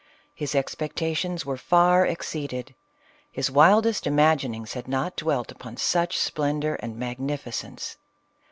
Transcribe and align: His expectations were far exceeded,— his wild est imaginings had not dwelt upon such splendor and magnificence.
His 0.33 0.55
expectations 0.55 1.45
were 1.45 1.57
far 1.57 2.07
exceeded,— 2.07 2.73
his 3.37 3.51
wild 3.51 3.85
est 3.85 4.07
imaginings 4.11 4.73
had 4.73 4.87
not 4.87 5.15
dwelt 5.15 5.51
upon 5.51 5.77
such 5.77 6.17
splendor 6.17 6.73
and 6.77 6.97
magnificence. 6.97 7.97